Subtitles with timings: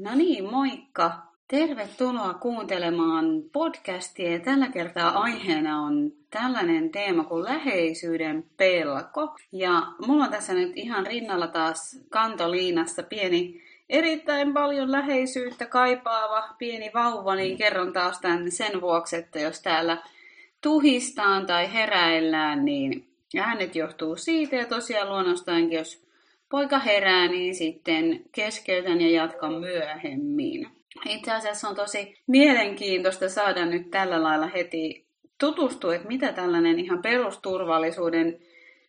[0.00, 1.12] No niin, moikka!
[1.48, 4.38] Tervetuloa kuuntelemaan podcastia.
[4.38, 9.36] Tällä kertaa aiheena on tällainen teema kuin läheisyyden pelko.
[9.52, 16.90] Ja mulla on tässä nyt ihan rinnalla taas kantoliinassa pieni erittäin paljon läheisyyttä kaipaava pieni
[16.94, 20.02] vauva, niin kerron taas tämän sen vuoksi, että jos täällä
[20.60, 23.06] tuhistaan tai heräillään, niin
[23.38, 26.09] äänet johtuu siitä ja tosiaan luonnostaankin, jos
[26.50, 30.68] poika herää, niin sitten keskeytän ja jatkan myöhemmin.
[31.08, 35.04] Itse asiassa on tosi mielenkiintoista saada nyt tällä lailla heti
[35.38, 38.38] tutustua, että mitä tällainen ihan perusturvallisuuden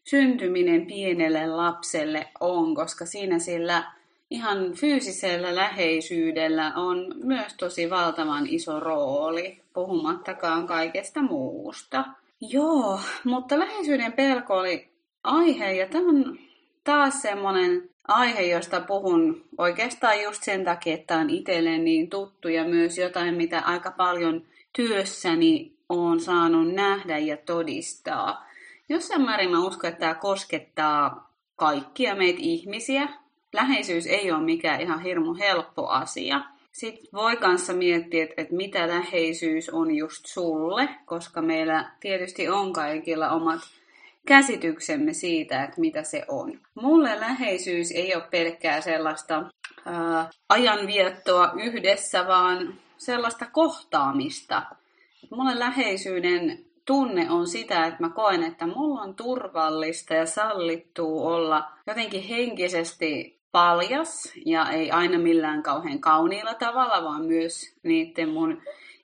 [0.04, 3.84] syntyminen pienelle lapselle on, koska siinä sillä
[4.30, 12.06] ihan fyysisellä läheisyydellä on myös tosi valtavan iso rooli, puhumattakaan kaikesta muusta.
[12.42, 14.88] Joo, mutta läheisyyden pelko oli
[15.24, 16.40] aihe ja tämä on
[16.84, 22.64] taas semmoinen aihe, josta puhun oikeastaan just sen takia, että on itselle niin tuttu ja
[22.64, 28.48] myös jotain, mitä aika paljon työssäni on saanut nähdä ja todistaa.
[28.90, 33.10] Jossain määrin mä uskon, että tämä koskettaa kaikkia meitä ihmisiä.
[33.54, 36.42] Läheisyys ei ole mikään ihan hirmu helppo asia.
[36.72, 43.30] Sitten voi kanssa miettiä, että, mitä läheisyys on just sulle, koska meillä tietysti on kaikilla
[43.30, 43.60] omat
[44.28, 46.60] käsityksemme siitä, että mitä se on.
[46.76, 49.44] Mulle läheisyys ei ole pelkkää sellaista
[49.86, 54.64] ää, ajanviettoa yhdessä, vaan sellaista kohtaamista.
[55.32, 61.72] Mulle läheisyyden tunne on sitä, että mä koen, että mulla on turvallista ja sallittuu olla
[61.88, 68.62] jotenkin henkisesti paljas ja ei aina millään kauhean kauniilla tavalla, vaan myös niiden mun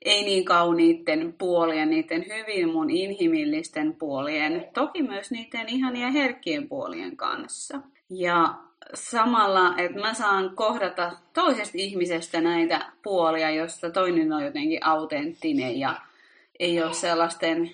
[0.08, 7.18] ei niin kauniitten puolien, niiden hyvin mun inhimillisten puolien, toki myös niiden ihania herkkien puolien
[7.18, 7.80] kanssa.
[8.10, 8.56] Ja
[8.94, 15.96] samalla, että mä saan kohdata toisesta ihmisestä näitä puolia, josta toinen on jotenkin autenttinen ja
[16.60, 17.72] ei ole sellaisten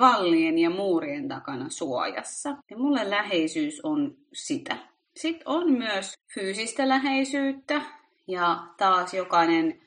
[0.00, 2.56] vallien ja muurien takana suojassa.
[2.70, 4.76] Ja mulle läheisyys on sitä.
[5.16, 7.82] Sitten on myös fyysistä läheisyyttä
[8.26, 9.81] ja taas jokainen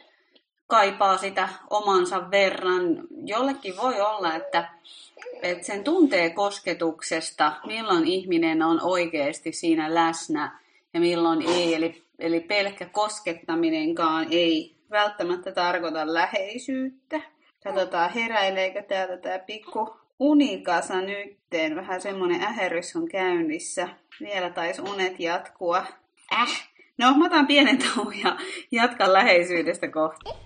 [0.68, 3.08] kaipaa sitä omansa verran.
[3.26, 4.70] Jollekin voi olla, että,
[5.42, 10.59] että sen tuntee kosketuksesta, milloin ihminen on oikeasti siinä läsnä
[10.94, 11.76] ja milloin ei.
[11.76, 17.22] Eli, eli pelkkä koskettaminenkaan ei välttämättä tarkoita läheisyyttä.
[17.64, 21.76] Katsotaan, heräileekö täältä tämä pikku unikasa nytteen.
[21.76, 23.90] Vähän semmonen äherrys on käynnissä.
[24.22, 25.86] Vielä taisi unet jatkua.
[26.34, 26.70] Äh!
[26.97, 28.38] No, mä otan pienen tauon ja
[28.72, 30.45] jatkan läheisyydestä kohta.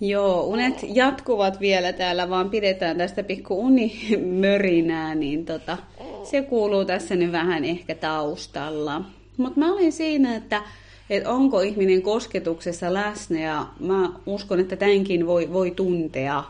[0.00, 5.78] Joo, unet jatkuvat vielä täällä, vaan pidetään tästä pikku unimörinää, niin tota,
[6.24, 9.02] se kuuluu tässä nyt vähän ehkä taustalla.
[9.36, 10.62] Mutta mä olin siinä, että,
[11.10, 16.44] että onko ihminen kosketuksessa läsnä ja mä uskon, että tämänkin voi, voi tuntea.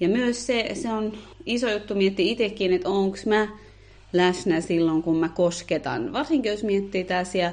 [0.00, 1.12] Ja myös se, se on
[1.46, 3.48] iso juttu miettiä itsekin, että onko mä
[4.12, 6.12] läsnä silloin, kun mä kosketan.
[6.12, 7.52] Varsinkin jos miettii tässä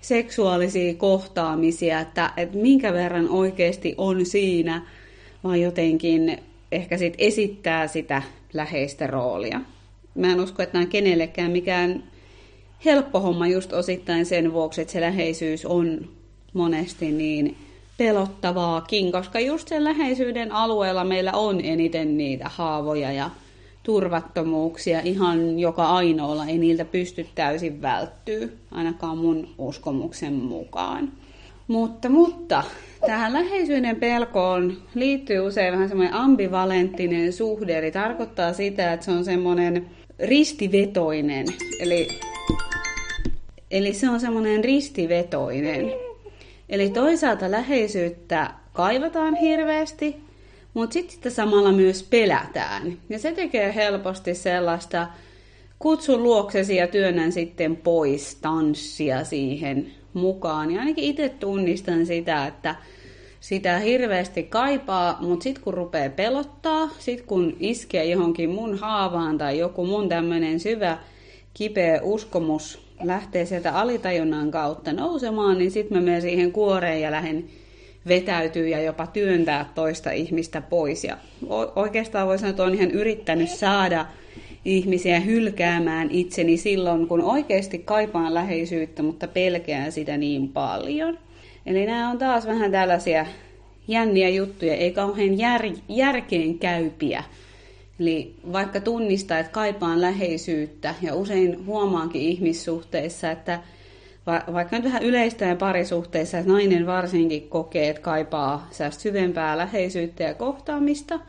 [0.00, 4.82] seksuaalisia kohtaamisia, että, että minkä verran oikeasti on siinä,
[5.44, 6.38] vaan jotenkin
[6.72, 9.60] ehkä sit esittää sitä läheistä roolia.
[10.14, 12.04] Mä en usko, että nämä on kenellekään mikään
[12.84, 16.08] helppo homma just osittain sen vuoksi, että se läheisyys on
[16.52, 17.56] monesti niin
[17.98, 23.30] pelottavaakin, koska just sen läheisyyden alueella meillä on eniten niitä haavoja ja
[23.86, 26.46] turvattomuuksia ihan joka ainoalla.
[26.46, 31.12] Ei niiltä pysty täysin välttyä, ainakaan mun uskomuksen mukaan.
[31.68, 32.64] Mutta, mutta
[33.06, 39.24] tähän läheisyyden pelkoon liittyy usein vähän semmoinen ambivalenttinen suhde, eli tarkoittaa sitä, että se on
[39.24, 39.86] semmoinen
[40.18, 41.46] ristivetoinen.
[41.80, 42.08] Eli,
[43.70, 45.92] eli se on semmoinen ristivetoinen.
[46.68, 50.25] Eli toisaalta läheisyyttä kaivataan hirveästi,
[50.76, 52.98] mutta sitten sitä samalla myös pelätään.
[53.08, 55.06] Ja se tekee helposti sellaista,
[55.78, 60.70] kutsun luoksesi ja työnnän sitten pois tanssia siihen mukaan.
[60.70, 62.74] Ja ainakin itse tunnistan sitä, että
[63.40, 69.58] sitä hirveästi kaipaa, mutta sitten kun rupeaa pelottaa, sitten kun iskee johonkin mun haavaan tai
[69.58, 70.98] joku mun tämmöinen syvä
[71.54, 77.44] kipeä uskomus lähtee sieltä alitajunnan kautta nousemaan, niin sitten mä menen siihen kuoreen ja lähden
[78.08, 81.04] vetäytyy ja jopa työntää toista ihmistä pois.
[81.04, 81.16] Ja
[81.76, 84.06] oikeastaan voi sanoa, että olen ihan yrittänyt saada
[84.64, 91.18] ihmisiä hylkäämään itseni silloin, kun oikeasti kaipaan läheisyyttä, mutta pelkään sitä niin paljon.
[91.66, 93.26] Eli nämä on taas vähän tällaisia
[93.88, 97.24] jänniä juttuja, ei kauhean jär, järkeen käypiä.
[98.00, 103.60] Eli vaikka tunnistaa, että kaipaan läheisyyttä ja usein huomaankin ihmissuhteissa, että
[104.26, 110.34] va- vaikka nyt vähän yleistään parisuhteissa, että nainen varsinkin kokee, että kaipaa syvempää läheisyyttä ja
[110.34, 111.20] kohtaamista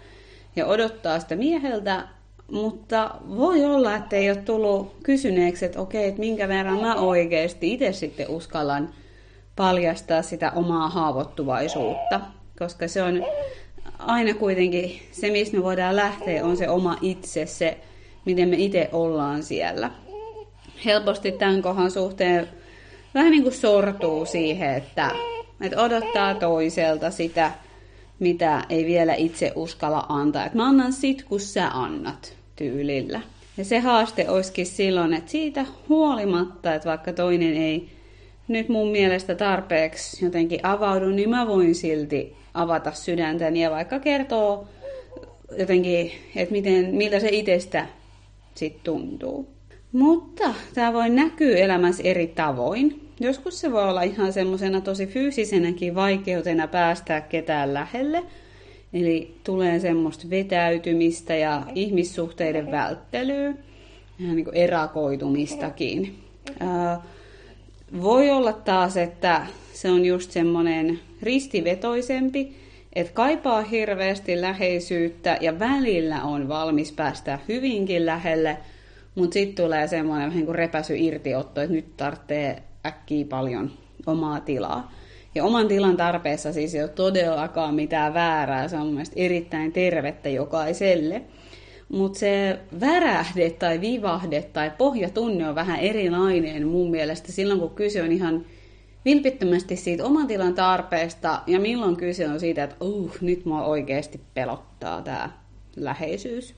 [0.56, 2.08] ja odottaa sitä mieheltä,
[2.52, 7.74] mutta voi olla, että ei ole tullut kysyneeksi, että okei, että minkä verran mä oikeasti
[7.74, 8.90] itse sitten uskallan
[9.56, 12.22] paljastaa sitä omaa haavoittuvaisuutta,
[12.60, 13.24] koska se on
[14.00, 17.78] aina kuitenkin se, mistä me voidaan lähteä, on se oma itse, se,
[18.26, 19.92] miten me itse ollaan siellä.
[20.86, 22.48] Helposti tämän kohan suhteen
[23.14, 25.12] vähän niin kuin sortuu siihen, että,
[25.62, 27.52] että odottaa toiselta sitä,
[28.20, 30.46] mitä ei vielä itse uskalla antaa.
[30.46, 33.22] Että mä annan sit, kun sä annat tyylillä.
[33.58, 37.90] Ja se haaste olisikin silloin, että siitä huolimatta, että vaikka toinen ei
[38.48, 44.68] nyt mun mielestä tarpeeksi jotenkin avaudu, niin mä voin silti avata sydäntäni ja vaikka kertoo
[45.60, 47.88] jotenkin, että miten, miltä se itsestä
[48.56, 49.57] sitten tuntuu.
[49.98, 53.10] Mutta tämä voi näkyä elämässä eri tavoin.
[53.20, 58.24] Joskus se voi olla ihan semmoisena tosi fyysisenäkin vaikeutena päästää ketään lähelle.
[58.94, 63.54] Eli tulee semmoista vetäytymistä ja ihmissuhteiden välttelyä,
[64.20, 66.16] ihan niin kuin erakoitumistakin.
[66.60, 67.02] Ää,
[68.02, 72.56] voi olla taas, että se on just semmoinen ristivetoisempi,
[72.94, 78.58] että kaipaa hirveästi läheisyyttä ja välillä on valmis päästä hyvinkin lähelle,
[79.18, 83.72] mutta sitten tulee semmoinen niin kuin repäsy irtiotto, että nyt tarvitsee äkkiä paljon
[84.06, 84.92] omaa tilaa.
[85.36, 90.30] Ja oman tilan tarpeessa siis ei ole todellakaan mitään väärää, se on mun erittäin tervettä
[90.30, 91.22] jokaiselle.
[91.90, 98.04] Mutta se värähde tai vivahde tai pohjatunne on vähän erilainen mun mielestä silloin, kun kyse
[98.04, 98.46] on ihan
[99.06, 104.22] vilpittömästi siitä oman tilan tarpeesta ja milloin kyse on siitä, että uh, nyt mua oikeasti
[104.34, 105.30] pelottaa tämä
[105.76, 106.56] läheisyys.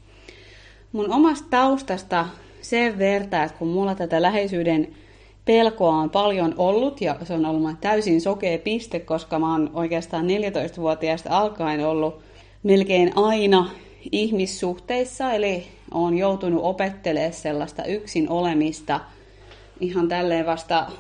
[0.92, 2.26] Mun omasta taustasta
[2.62, 4.88] sen verta, että kun mulla tätä läheisyyden
[5.46, 10.26] pelkoa on paljon ollut ja se on ollut täysin sokea piste, koska mä oon oikeastaan
[10.26, 12.20] 14-vuotiaasta alkaen ollut
[12.64, 13.70] melkein aina
[14.12, 19.00] ihmissuhteissa, eli on joutunut opettelemaan sellaista yksin olemista
[19.80, 20.92] ihan tälleen vasta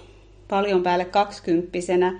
[0.47, 2.19] paljon päälle kaksikymppisenä,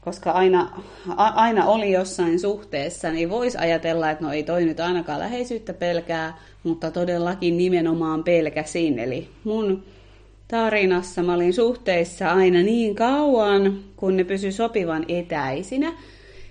[0.00, 0.80] koska aina,
[1.16, 5.74] a, aina oli jossain suhteessa, niin voisi ajatella, että no ei toi nyt ainakaan läheisyyttä
[5.74, 8.98] pelkää, mutta todellakin nimenomaan pelkäsin.
[8.98, 9.84] Eli mun
[10.48, 15.92] tarinassa mä olin suhteissa aina niin kauan, kun ne pysy sopivan etäisinä.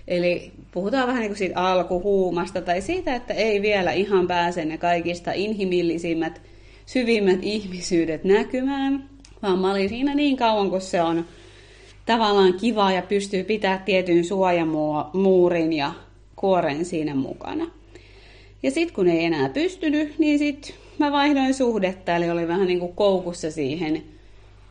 [0.08, 4.78] Eli puhutaan vähän niin kuin siitä alkuhuumasta tai siitä, että ei vielä ihan pääse ne
[4.78, 6.42] kaikista inhimillisimmät,
[6.86, 9.04] syvimmät ihmisyydet näkymään,
[9.42, 11.24] vaan mä olin siinä niin kauan, kun se on
[12.06, 15.92] tavallaan kiva ja pystyy pitää tietyn suojamuurin ja
[16.36, 17.79] kuoren siinä mukana.
[18.62, 22.80] Ja sitten kun ei enää pystynyt, niin sitten mä vaihdoin suhdetta, eli oli vähän niin
[22.80, 24.02] kuin koukussa siihen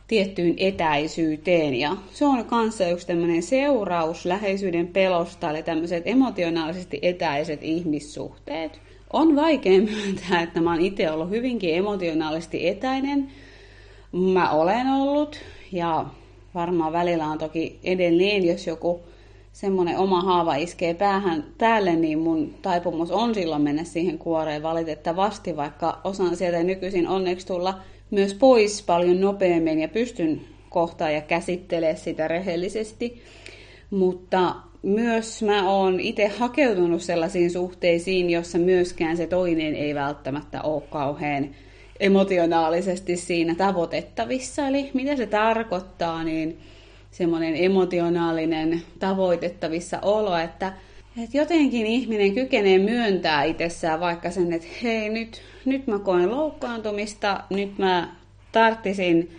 [0.06, 1.74] tiettyyn etäisyyteen.
[1.74, 8.80] Ja se on kanssa yksi tämmöinen seuraus läheisyyden pelosta, eli tämmöiset emotionaalisesti etäiset ihmissuhteet.
[9.12, 13.28] On vaikea myöntää, että mä oon itse ollut hyvinkin emotionaalisesti etäinen.
[14.12, 15.40] Mä olen ollut,
[15.72, 16.06] ja
[16.54, 19.00] varmaan välillä on toki edelleen, jos joku
[19.52, 25.56] semmoinen oma haava iskee päähän, päälle, niin mun taipumus on silloin mennä siihen kuoreen valitettavasti,
[25.56, 27.78] vaikka osaan sieltä nykyisin onneksi tulla
[28.10, 33.22] myös pois paljon nopeammin ja pystyn kohtaan ja käsittelemään sitä rehellisesti.
[33.90, 40.82] Mutta myös mä oon itse hakeutunut sellaisiin suhteisiin, jossa myöskään se toinen ei välttämättä ole
[40.90, 41.50] kauhean
[42.00, 44.68] emotionaalisesti siinä tavoitettavissa.
[44.68, 46.58] Eli mitä se tarkoittaa, niin
[47.10, 50.72] semmoinen emotionaalinen tavoitettavissa olo, että,
[51.22, 57.44] että jotenkin ihminen kykenee myöntää itsessään vaikka sen, että hei nyt, nyt mä koen loukkaantumista,
[57.50, 58.16] nyt mä
[58.52, 59.30] tarttisin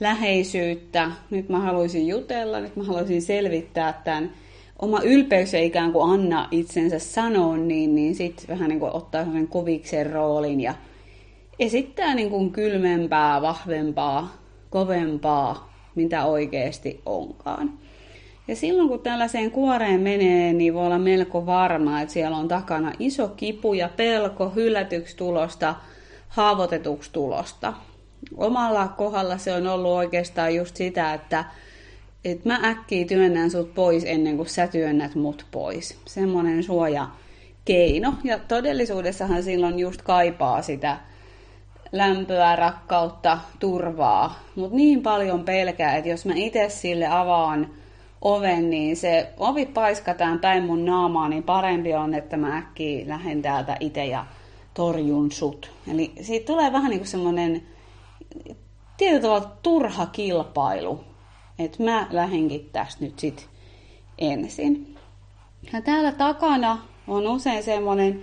[0.00, 4.32] läheisyyttä, nyt mä haluaisin jutella, nyt mä haluaisin selvittää tämän.
[4.78, 9.20] Oma ylpeys ei ikään kuin anna itsensä sanoa, niin, niin sitten vähän niin kuin ottaa
[9.24, 10.74] sellaisen koviksen roolin ja
[11.58, 14.34] esittää niin kuin kylmempää, vahvempaa,
[14.70, 17.72] kovempaa mitä oikeasti onkaan.
[18.48, 22.92] Ja silloin kun tällaiseen kuoreen menee, niin voi olla melko varma, että siellä on takana
[22.98, 25.74] iso kipu ja pelko hylätyksi tulosta,
[26.28, 27.72] haavoitetuksi tulosta.
[28.36, 31.44] Omalla kohdalla se on ollut oikeastaan just sitä, että,
[32.24, 35.98] että mä äkkiä työnnän sut pois ennen kuin sä työnnät mut pois.
[36.06, 37.06] Semmoinen suoja
[37.64, 38.14] keino.
[38.24, 40.98] Ja todellisuudessahan silloin just kaipaa sitä
[41.92, 44.34] lämpöä, rakkautta, turvaa.
[44.56, 47.70] Mutta niin paljon pelkää, että jos mä itse sille avaan
[48.22, 53.42] oven, niin se ovi paiskataan päin mun naamaa, niin parempi on, että mä äkkiä lähden
[53.42, 54.26] täältä itse ja
[54.74, 55.70] torjun sut.
[55.92, 57.62] Eli siitä tulee vähän niin kuin semmoinen
[58.96, 61.04] tietyllä tavalla turha kilpailu.
[61.58, 63.48] että mä lähenkin tästä nyt sit
[64.18, 64.96] ensin.
[65.72, 66.78] Ja täällä takana
[67.08, 68.22] on usein semmoinen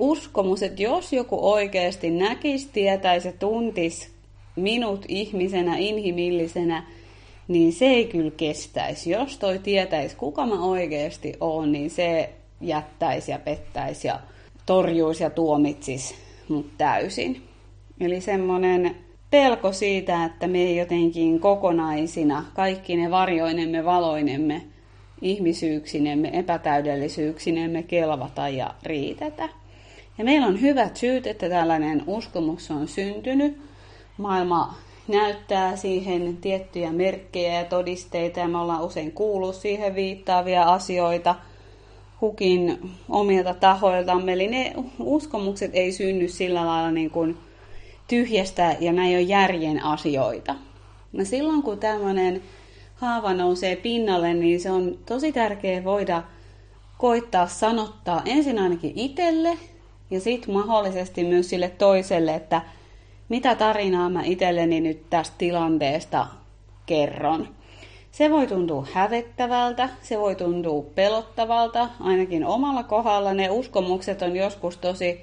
[0.00, 4.08] uskomus, että jos joku oikeasti näkisi, tietäisi ja tuntisi
[4.56, 6.82] minut ihmisenä, inhimillisenä,
[7.48, 9.10] niin se ei kyllä kestäisi.
[9.10, 14.20] Jos toi tietäisi, kuka mä oikeasti oon, niin se jättäisi ja pettäisi ja
[14.66, 16.14] torjuisi ja tuomitsisi
[16.48, 17.42] mut täysin.
[18.00, 18.96] Eli semmoinen
[19.30, 24.62] pelko siitä, että me ei jotenkin kokonaisina, kaikki ne varjoinemme, valoinemme,
[25.22, 29.48] ihmisyyksinemme, epätäydellisyyksinemme kelvata ja riitetä.
[30.18, 33.58] Ja meillä on hyvät syyt, että tällainen uskomus on syntynyt.
[34.18, 34.74] Maailma
[35.08, 41.34] näyttää siihen tiettyjä merkkejä ja todisteita ja me ollaan usein kuullut siihen viittaavia asioita
[42.20, 44.32] hukin omilta tahoiltamme.
[44.32, 47.36] Eli ne uskomukset ei synny sillä lailla niin kuin
[48.08, 50.54] tyhjästä ja näin on järjen asioita.
[51.12, 52.42] No silloin kun tämmöinen
[52.94, 56.22] haava nousee pinnalle, niin se on tosi tärkeää voida
[56.98, 59.58] koittaa sanottaa ensin ainakin itselle
[60.10, 62.62] ja sitten mahdollisesti myös sille toiselle, että
[63.28, 66.26] mitä tarinaa mä itselleni nyt tästä tilanteesta
[66.86, 67.48] kerron.
[68.12, 74.76] Se voi tuntua hävettävältä, se voi tuntua pelottavalta, ainakin omalla kohdalla ne uskomukset on joskus
[74.76, 75.20] tosi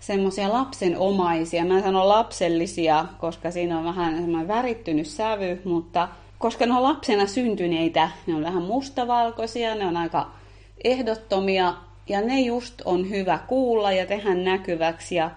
[0.00, 1.64] semmoisia lapsenomaisia.
[1.64, 6.08] Mä sanon lapsellisia, koska siinä on vähän semmoinen värittynyt sävy, mutta
[6.38, 10.30] koska ne on lapsena syntyneitä, ne on vähän mustavalkoisia, ne on aika
[10.84, 11.74] ehdottomia
[12.08, 15.30] ja ne just on hyvä kuulla ja tehdä näkyväksi ja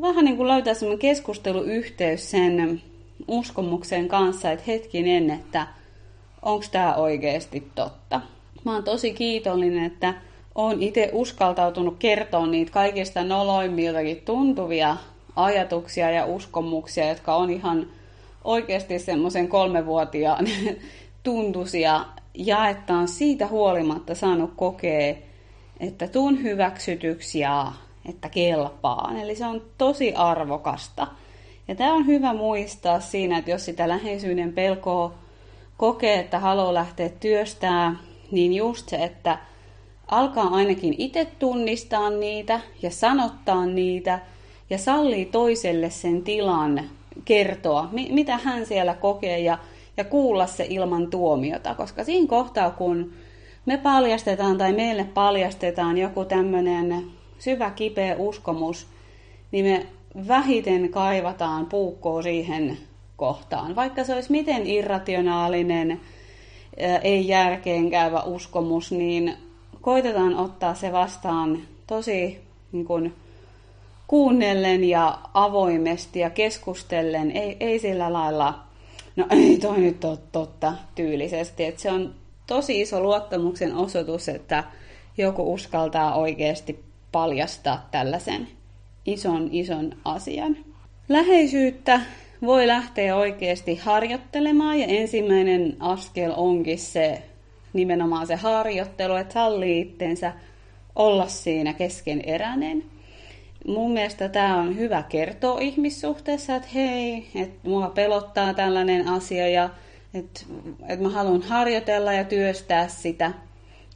[0.00, 2.82] vähän niin kuin löytää semmoinen keskusteluyhteys sen
[3.28, 5.66] uskomuksen kanssa, että hetkinen, että
[6.42, 8.20] onko tämä oikeasti totta.
[8.64, 10.14] Mä oon tosi kiitollinen, että
[10.54, 14.96] oon itse uskaltautunut kertoa niitä kaikista noloimmiltakin tuntuvia
[15.36, 17.86] ajatuksia ja uskomuksia, jotka on ihan
[18.44, 20.46] oikeasti semmoisen kolmevuotiaan
[21.22, 25.14] tuntuisia ja että on siitä huolimatta saanut kokea,
[25.82, 27.72] että tuun hyväksytyksi ja
[28.08, 29.16] että kelpaan.
[29.16, 31.06] Eli se on tosi arvokasta.
[31.68, 35.14] Ja tämä on hyvä muistaa siinä, että jos sitä läheisyyden pelkoa
[35.76, 37.94] kokee, että haluaa lähteä työstää,
[38.30, 39.38] niin just se, että
[40.08, 44.20] alkaa ainakin itse tunnistaa niitä ja sanottaa niitä
[44.70, 46.90] ja sallii toiselle sen tilan
[47.24, 49.58] kertoa, mitä hän siellä kokee ja,
[49.96, 51.74] ja kuulla se ilman tuomiota.
[51.74, 53.12] Koska siinä kohtaa, kun
[53.66, 57.04] me paljastetaan tai meille paljastetaan joku tämmöinen
[57.38, 58.86] syvä kipeä uskomus,
[59.52, 59.86] niin me
[60.28, 62.78] vähiten kaivataan puukkoa siihen
[63.16, 63.76] kohtaan.
[63.76, 66.00] Vaikka se olisi miten irrationaalinen,
[67.02, 69.34] ei järkeen käyvä uskomus, niin
[69.80, 72.40] koitetaan ottaa se vastaan tosi
[72.72, 73.14] niin kuin,
[74.06, 78.58] kuunnellen ja avoimesti ja keskustellen, ei, ei sillä lailla,
[79.16, 81.64] no ei toi nyt ole totta tyylisesti.
[81.64, 82.14] että se on
[82.52, 84.64] tosi iso luottamuksen osoitus, että
[85.18, 88.48] joku uskaltaa oikeasti paljastaa tällaisen
[89.06, 90.56] ison, ison asian.
[91.08, 92.00] Läheisyyttä
[92.42, 97.22] voi lähteä oikeasti harjoittelemaan ja ensimmäinen askel onkin se
[97.72, 100.32] nimenomaan se harjoittelu, että sallii itsensä
[100.96, 102.84] olla siinä keskeneräinen.
[103.66, 109.70] Mun mielestä tämä on hyvä kertoa ihmissuhteessa, että hei, että mua pelottaa tällainen asia ja
[110.14, 110.40] että,
[110.88, 113.32] että mä haluan harjoitella ja työstää sitä.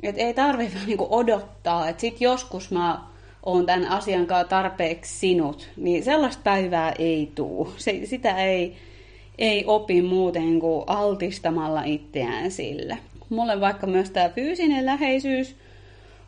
[0.02, 3.00] Että ei tarvitse niinku odottaa, että sit joskus mä
[3.42, 7.72] oon tämän asian kanssa tarpeeksi sinut, niin sellaista päivää ei tuu.
[7.76, 8.76] Se, sitä ei,
[9.38, 12.98] ei opi muuten kuin altistamalla itseään sille.
[13.30, 15.56] Mulle vaikka myös tämä fyysinen läheisyys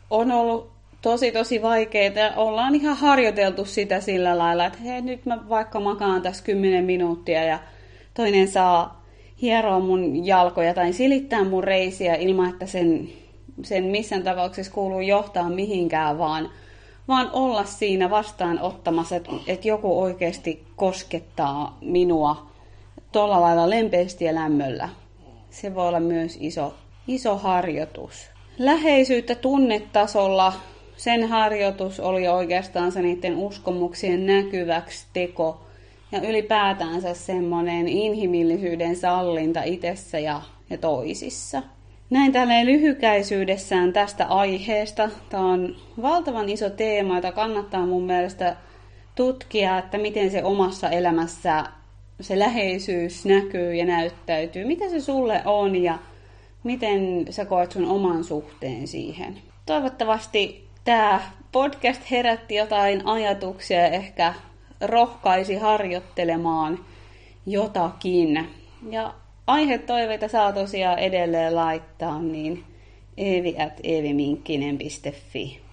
[0.09, 2.35] on ollut tosi tosi vaikeaa.
[2.35, 7.43] Ollaan ihan harjoiteltu sitä sillä lailla, että hei nyt mä vaikka makaan tässä 10 minuuttia
[7.43, 7.59] ja
[8.13, 8.98] toinen saa
[9.41, 13.09] hieroa mun jalkoja tai silittää mun reisiä ilman, että sen,
[13.63, 16.49] sen missään tapauksessa kuuluu johtaa mihinkään, vaan,
[17.07, 22.47] vaan olla siinä vastaanottamassa, että, että joku oikeasti koskettaa minua
[23.11, 24.89] tuolla lailla lempeästi ja lämmöllä.
[25.49, 26.73] Se voi olla myös iso,
[27.07, 28.29] iso harjoitus.
[28.57, 30.53] Läheisyyttä tunnetasolla
[30.97, 35.61] sen harjoitus oli oikeastaan se niiden uskomuksien näkyväksi teko
[36.11, 41.63] ja ylipäätänsä semmoinen inhimillisyyden sallinta itsessä ja, ja toisissa.
[42.09, 45.09] Näin tälleen lyhykäisyydessään tästä aiheesta.
[45.29, 48.55] Tämä on valtavan iso teema, jota kannattaa mun mielestä
[49.15, 51.65] tutkia, että miten se omassa elämässä
[52.21, 54.65] se läheisyys näkyy ja näyttäytyy.
[54.65, 55.97] Mitä se sulle on ja
[56.63, 59.37] miten sä koet sun oman suhteen siihen.
[59.65, 64.33] Toivottavasti tämä podcast herätti jotain ajatuksia ja ehkä
[64.81, 66.79] rohkaisi harjoittelemaan
[67.45, 68.47] jotakin.
[68.89, 69.13] Ja
[69.47, 72.63] aihetoiveita saa tosiaan edelleen laittaa, niin
[73.83, 75.68] eeviminkkinen.fi.